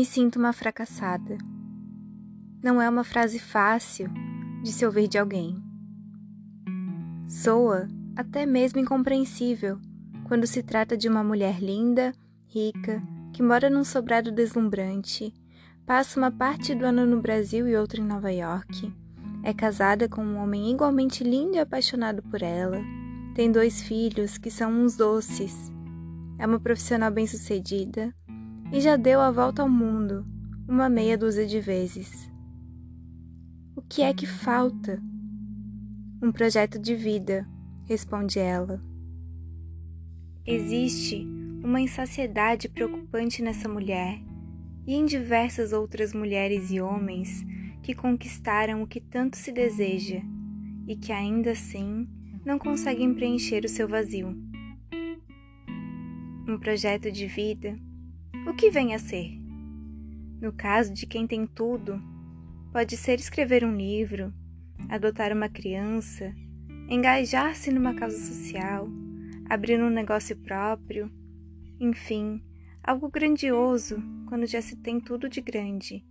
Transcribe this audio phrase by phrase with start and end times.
[0.00, 1.36] Me sinto uma fracassada.
[2.62, 4.08] Não é uma frase fácil
[4.62, 5.62] de se ouvir de alguém.
[7.28, 9.78] Soa até mesmo incompreensível
[10.24, 12.14] quando se trata de uma mulher linda,
[12.46, 13.02] rica,
[13.34, 15.34] que mora num sobrado deslumbrante,
[15.84, 18.90] passa uma parte do ano no Brasil e outra em Nova York,
[19.42, 22.80] é casada com um homem igualmente lindo e apaixonado por ela,
[23.34, 25.70] tem dois filhos que são uns doces,
[26.38, 28.14] é uma profissional bem-sucedida
[28.72, 30.24] e já deu a volta ao mundo
[30.68, 32.30] uma meia dúzia de vezes.
[33.74, 35.02] O que é que falta?
[36.22, 37.48] Um projeto de vida,
[37.86, 38.80] responde ela.
[40.46, 41.26] Existe
[41.64, 44.20] uma insaciedade preocupante nessa mulher
[44.86, 47.44] e em diversas outras mulheres e homens
[47.82, 50.20] que conquistaram o que tanto se deseja
[50.86, 52.08] e que ainda assim
[52.44, 54.36] não conseguem preencher o seu vazio.
[56.48, 57.76] Um projeto de vida
[58.46, 59.38] o que vem a ser?
[60.40, 62.00] No caso de quem tem tudo,
[62.72, 64.32] pode ser escrever um livro,
[64.88, 66.34] adotar uma criança,
[66.88, 68.88] engajar-se numa causa social,
[69.48, 71.10] abrir um negócio próprio,
[71.78, 72.42] enfim,
[72.82, 76.04] algo grandioso quando já se tem tudo de grande: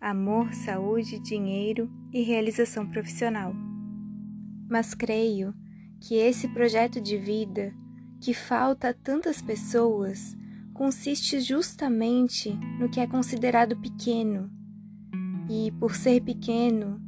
[0.00, 3.54] amor, saúde, dinheiro e realização profissional.
[4.68, 5.54] Mas creio
[6.00, 7.74] que esse projeto de vida
[8.20, 10.36] que falta a tantas pessoas
[10.80, 14.50] consiste justamente no que é considerado pequeno.
[15.46, 16.98] E, por ser pequeno,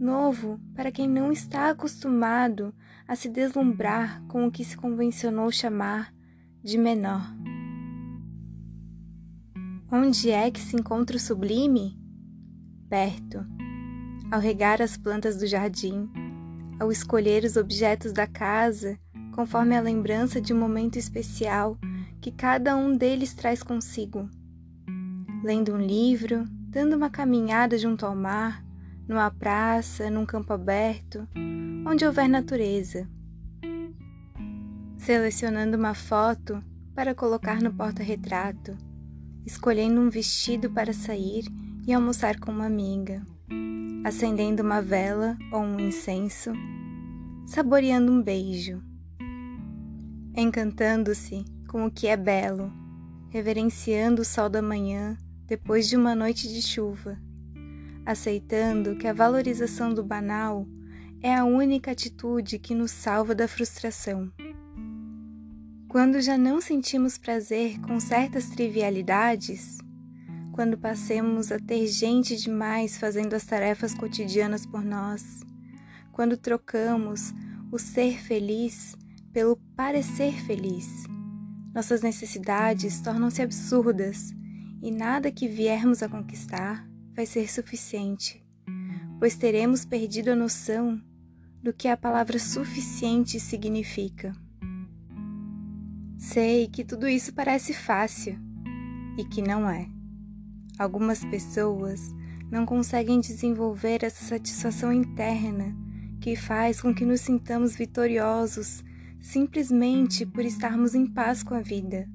[0.00, 2.74] novo para quem não está acostumado
[3.06, 6.14] a se deslumbrar com o que se convencionou chamar
[6.64, 7.20] de menor.
[9.92, 12.00] Onde é que se encontra o sublime?
[12.88, 13.44] Perto.
[14.32, 16.08] Ao regar as plantas do jardim,
[16.80, 18.98] ao escolher os objetos da casa
[19.34, 21.78] conforme a lembrança de um momento especial
[22.20, 24.28] que cada um deles traz consigo.
[25.42, 28.62] Lendo um livro, dando uma caminhada junto ao mar,
[29.08, 31.26] numa praça, num campo aberto,
[31.86, 33.08] onde houver natureza.
[34.98, 36.62] Selecionando uma foto
[36.94, 38.76] para colocar no porta-retrato,
[39.46, 41.44] escolhendo um vestido para sair
[41.86, 43.22] e almoçar com uma amiga,
[44.04, 46.52] acendendo uma vela ou um incenso,
[47.46, 48.82] saboreando um beijo,
[50.36, 52.72] encantando-se com o que é belo,
[53.28, 55.16] reverenciando o sol da manhã
[55.46, 57.16] depois de uma noite de chuva,
[58.04, 60.66] aceitando que a valorização do banal
[61.22, 64.32] é a única atitude que nos salva da frustração.
[65.86, 69.78] Quando já não sentimos prazer com certas trivialidades,
[70.50, 75.40] quando passemos a ter gente demais fazendo as tarefas cotidianas por nós,
[76.10, 77.32] quando trocamos
[77.70, 78.96] o ser feliz
[79.32, 81.06] pelo parecer feliz,
[81.74, 84.34] nossas necessidades tornam-se absurdas
[84.82, 88.44] e nada que viermos a conquistar vai ser suficiente,
[89.18, 91.00] pois teremos perdido a noção
[91.62, 94.34] do que a palavra suficiente significa.
[96.18, 98.38] Sei que tudo isso parece fácil
[99.18, 99.88] e que não é.
[100.78, 102.00] Algumas pessoas
[102.50, 105.76] não conseguem desenvolver essa satisfação interna
[106.20, 108.82] que faz com que nos sintamos vitoriosos
[109.20, 112.08] simplesmente por estarmos em paz com a vida,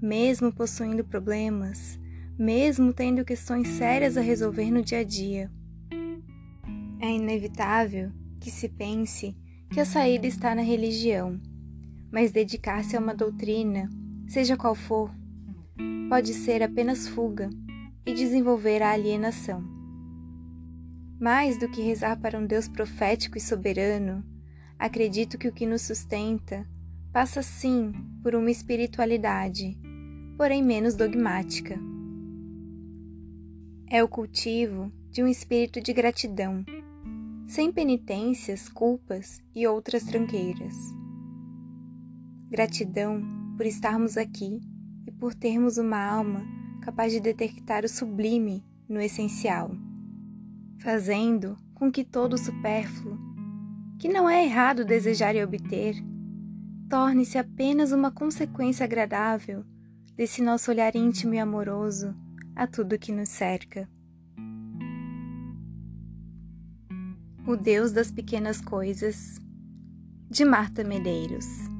[0.00, 1.98] mesmo possuindo problemas,
[2.38, 5.50] mesmo tendo questões sérias a resolver no dia a dia.
[7.00, 8.10] É inevitável
[8.40, 9.36] que se pense
[9.70, 11.40] que a saída está na religião,
[12.10, 13.88] mas dedicar-se a uma doutrina,
[14.28, 15.10] seja qual for,
[16.08, 17.48] pode ser apenas fuga
[18.04, 19.62] e desenvolver a alienação.
[21.20, 24.24] Mais do que rezar para um Deus profético e soberano,
[24.82, 26.66] Acredito que o que nos sustenta
[27.12, 29.78] passa sim por uma espiritualidade,
[30.36, 31.78] porém menos dogmática.
[33.88, 36.64] É o cultivo de um espírito de gratidão,
[37.46, 40.74] sem penitências, culpas e outras tranqueiras.
[42.50, 43.22] Gratidão
[43.56, 44.60] por estarmos aqui
[45.06, 46.44] e por termos uma alma
[46.82, 49.70] capaz de detectar o sublime no essencial,
[50.80, 53.21] fazendo com que todo o supérfluo
[53.98, 55.96] que não é errado desejar e obter,
[56.88, 59.64] torne-se apenas uma consequência agradável
[60.14, 62.14] desse nosso olhar íntimo e amoroso
[62.54, 63.88] a tudo que nos cerca.
[67.46, 69.40] O Deus das Pequenas Coisas,
[70.30, 71.71] de Marta Medeiros.